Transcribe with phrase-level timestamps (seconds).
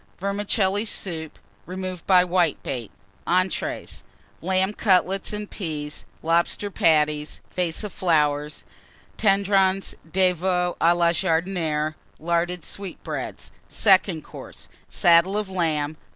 [0.19, 2.89] Vermicelli Soup, removed by Whitebait.
[3.27, 4.01] Entrées.
[4.41, 6.05] Lamb Cutlets and Peas.
[6.23, 7.39] Lobster Patties.
[7.53, 7.93] Vase of
[9.17, 10.75] Tendrons de Veau Flowers.
[10.81, 11.93] à la Jardinière.
[12.17, 13.51] Larded Sweetbreads.
[13.69, 14.69] Second Course.
[14.89, 15.97] Saddle of Lamb.